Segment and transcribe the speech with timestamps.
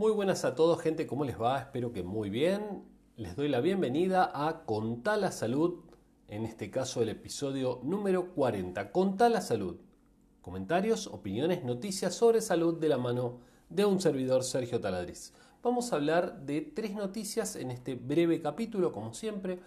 [0.00, 1.58] Muy buenas a todos, gente, ¿cómo les va?
[1.58, 2.84] Espero que muy bien.
[3.16, 5.80] Les doy la bienvenida a Contá la Salud,
[6.26, 8.92] en este caso el episodio número 40.
[8.92, 9.76] Contá la Salud.
[10.40, 15.34] Comentarios, opiniones, noticias sobre salud de la mano de un servidor Sergio Taladriz.
[15.62, 19.58] Vamos a hablar de tres noticias en este breve capítulo, como siempre.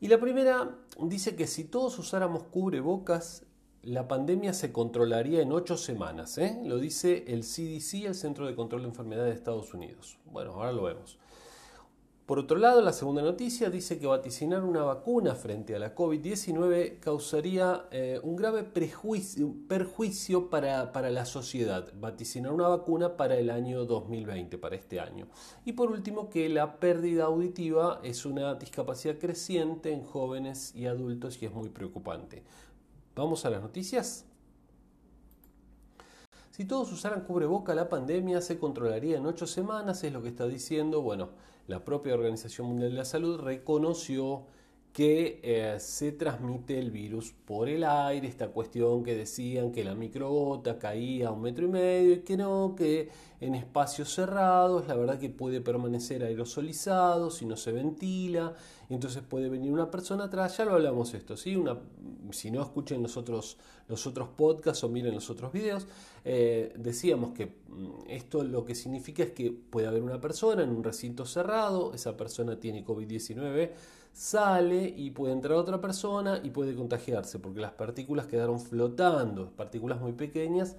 [0.00, 3.44] Y la primera dice que si todos usáramos cubrebocas,
[3.86, 6.38] la pandemia se controlaría en ocho semanas.
[6.38, 6.60] ¿eh?
[6.64, 10.18] Lo dice el CDC, el Centro de Control de Enfermedades de Estados Unidos.
[10.26, 11.18] Bueno, ahora lo vemos.
[12.26, 16.98] Por otro lado, la segunda noticia dice que vaticinar una vacuna frente a la COVID-19
[16.98, 21.92] causaría eh, un grave perjuicio para, para, la sociedad.
[22.00, 25.28] Vaticinar una vacuna para el año 2020, para este año.
[25.66, 31.42] Y por último, que la pérdida auditiva es una discapacidad creciente en jóvenes y adultos
[31.42, 32.42] y es muy preocupante.
[33.14, 34.24] Vamos a las noticias.
[36.50, 40.46] Si todos usaran cubreboca, la pandemia se controlaría en ocho semanas, es lo que está
[40.46, 41.02] diciendo.
[41.02, 41.30] Bueno,
[41.66, 44.46] la propia Organización Mundial de la Salud reconoció
[44.94, 49.96] que eh, se transmite el virus por el aire, esta cuestión que decían que la
[49.96, 53.08] microgota caía a un metro y medio y que no, que
[53.40, 58.54] en espacios cerrados la verdad que puede permanecer aerosolizado si no se ventila,
[58.88, 61.56] entonces puede venir una persona atrás, ya lo hablamos esto, ¿sí?
[61.56, 61.76] Una,
[62.30, 63.56] si no escuchen los otros,
[63.88, 65.88] los otros podcasts o miren los otros videos,
[66.24, 70.70] eh, decíamos que mm, esto lo que significa es que puede haber una persona en
[70.70, 73.72] un recinto cerrado, esa persona tiene COVID-19,
[74.14, 80.00] sale y puede entrar otra persona y puede contagiarse, porque las partículas quedaron flotando, partículas
[80.00, 80.76] muy pequeñas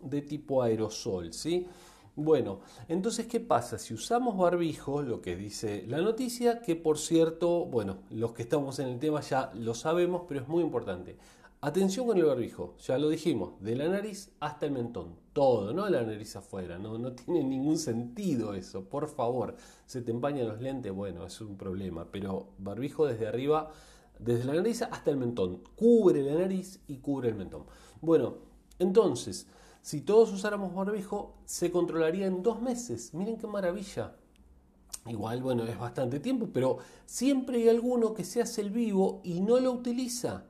[0.00, 1.66] de tipo aerosol, ¿sí?
[2.14, 3.76] Bueno, entonces, ¿qué pasa?
[3.76, 8.78] Si usamos barbijo, lo que dice la noticia, que por cierto, bueno, los que estamos
[8.78, 11.16] en el tema ya lo sabemos, pero es muy importante.
[11.62, 15.88] Atención con el barbijo, ya lo dijimos, de la nariz hasta el mentón, todo, no
[15.88, 20.60] la nariz afuera, no, no tiene ningún sentido eso, por favor, se te empañan los
[20.60, 23.70] lentes, bueno, es un problema, pero barbijo desde arriba,
[24.18, 27.64] desde la nariz hasta el mentón, cubre la nariz y cubre el mentón.
[28.02, 28.34] Bueno,
[28.78, 29.46] entonces,
[29.80, 34.14] si todos usáramos barbijo, se controlaría en dos meses, miren qué maravilla.
[35.06, 39.40] Igual, bueno, es bastante tiempo, pero siempre hay alguno que se hace el vivo y
[39.40, 40.44] no lo utiliza.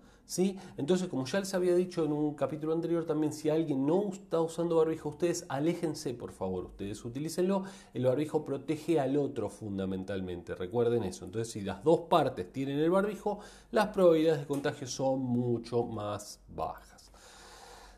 [0.76, 4.41] Entonces, como ya les había dicho en un capítulo anterior también, si alguien no está
[4.41, 7.62] usando barbijo, ustedes aléjense, por favor, ustedes utilícenlo.
[7.94, 11.25] El barbijo protege al otro fundamentalmente, recuerden eso.
[11.25, 13.38] Entonces, si las dos partes tienen el barbijo,
[13.70, 17.12] las probabilidades de contagio son mucho más bajas.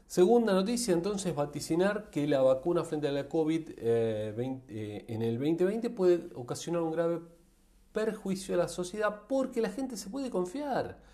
[0.07, 5.39] Segunda noticia, entonces, vaticinar que la vacuna frente a la COVID eh, eh, en el
[5.39, 7.21] 2020 puede ocasionar un grave
[7.93, 11.09] perjuicio a la sociedad porque la gente se puede confiar.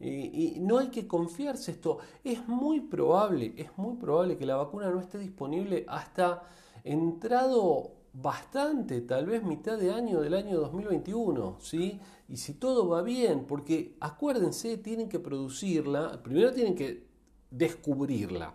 [0.00, 1.98] Y, no hay que confiarse esto.
[2.22, 6.42] Es muy probable, es muy probable que la vacuna no esté disponible hasta
[6.84, 12.00] entrado bastante, tal vez mitad de año del año 2021, ¿sí?
[12.28, 17.06] Y si todo va bien, porque acuérdense, tienen que producirla, primero tienen que
[17.50, 18.54] descubrirla,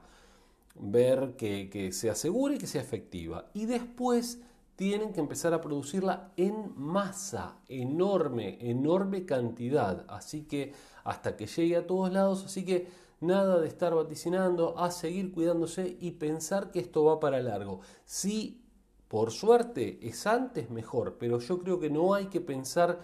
[0.76, 4.42] ver que, que se asegure que sea efectiva, y después
[4.76, 10.06] tienen que empezar a producirla en masa, enorme, enorme cantidad.
[10.08, 10.74] Así que
[11.04, 12.88] hasta que llegue a todos lados, así que
[13.20, 17.82] nada de estar vaticinando, a seguir cuidándose y pensar que esto va para largo.
[18.06, 18.62] Si
[19.08, 23.00] por suerte es antes, mejor, pero yo creo que no hay que pensar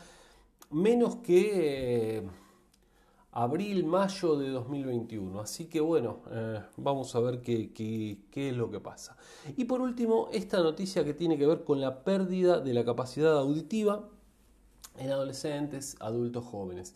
[0.71, 2.17] menos que...
[2.17, 2.27] Eh,
[3.31, 5.39] abril, mayo de 2021.
[5.39, 9.15] Así que bueno, eh, vamos a ver qué, qué, es lo que pasa.
[9.55, 13.37] Y por último, esta noticia que tiene que ver con la pérdida de la capacidad
[13.37, 14.07] auditiva
[14.97, 16.95] en adolescentes, adultos jóvenes.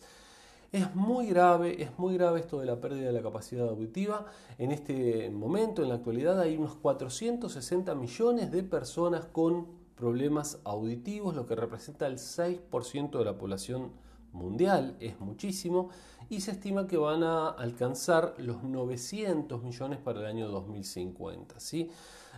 [0.72, 4.26] Es muy grave, es muy grave esto de la pérdida de la capacidad auditiva.
[4.58, 11.36] En este momento, en la actualidad, hay unos 460 millones de personas con problemas auditivos,
[11.36, 13.92] lo que representa el 6% de la población
[14.34, 15.88] mundial, es muchísimo,
[16.28, 21.60] y se estima que van a alcanzar los 900 millones para el año 2050.
[21.60, 21.90] ¿sí?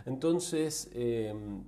[0.05, 1.63] Entonces, em,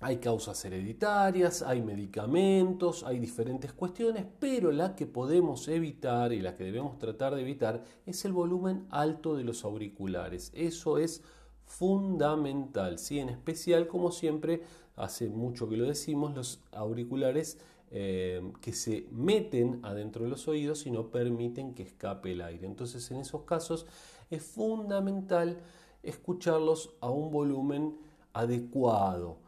[0.00, 6.56] hay causas hereditarias, hay medicamentos, hay diferentes cuestiones, pero la que podemos evitar y la
[6.56, 10.52] que debemos tratar de evitar es el volumen alto de los auriculares.
[10.54, 11.22] Eso es
[11.66, 13.18] fundamental, ¿sí?
[13.18, 14.62] en especial, como siempre,
[14.96, 17.58] hace mucho que lo decimos, los auriculares
[17.90, 22.66] eh, que se meten adentro de los oídos y no permiten que escape el aire.
[22.66, 23.86] Entonces en esos casos
[24.30, 25.58] es fundamental
[26.02, 27.98] escucharlos a un volumen
[28.32, 29.38] adecuado.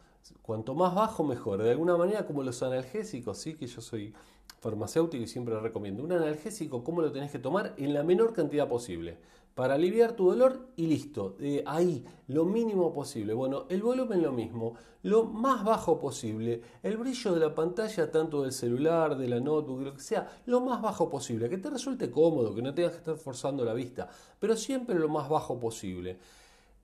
[0.42, 1.62] Cuanto más bajo mejor.
[1.62, 3.54] De alguna manera como los analgésicos, ¿sí?
[3.54, 4.12] que yo soy
[4.60, 6.02] farmacéutico y siempre recomiendo.
[6.02, 7.74] Un analgésico, ¿cómo lo tenés que tomar?
[7.76, 9.18] En la menor cantidad posible.
[9.54, 13.34] Para aliviar tu dolor y listo, eh, ahí, lo mínimo posible.
[13.34, 18.42] Bueno, el volumen lo mismo, lo más bajo posible, el brillo de la pantalla, tanto
[18.42, 22.10] del celular, de la notebook, lo que sea, lo más bajo posible, que te resulte
[22.10, 24.08] cómodo, que no tengas que estar forzando la vista,
[24.38, 26.18] pero siempre lo más bajo posible.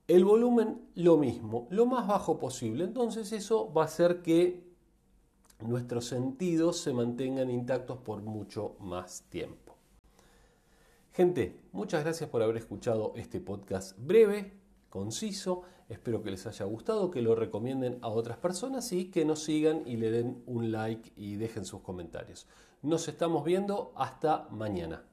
[0.07, 2.85] El volumen lo mismo, lo más bajo posible.
[2.85, 4.69] Entonces eso va a hacer que
[5.61, 9.78] nuestros sentidos se mantengan intactos por mucho más tiempo.
[11.19, 14.53] Gente, muchas gracias por haber escuchado este podcast breve,
[14.89, 15.63] conciso.
[15.89, 19.83] Espero que les haya gustado, que lo recomienden a otras personas y que nos sigan
[19.85, 22.47] y le den un like y dejen sus comentarios.
[22.83, 25.08] Nos estamos viendo hasta mañana.